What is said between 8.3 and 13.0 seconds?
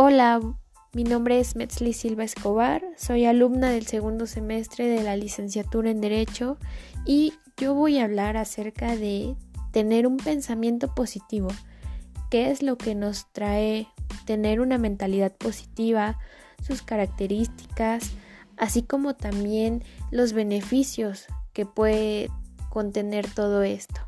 acerca de tener un pensamiento positivo, qué es lo que